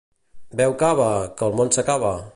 [0.61, 2.15] Beu cava, que el món s'acaba.